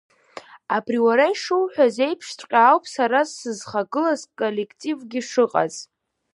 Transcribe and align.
Абри 0.75 0.97
уара 1.05 1.25
ишуҳәаз 1.33 1.95
еиԥшҵәҟьа 2.05 2.61
ауп 2.69 2.83
сара 2.95 3.19
сызхагылаз 3.33 4.21
аколлективгьы 4.27 5.21
шыҟаз. 5.29 5.75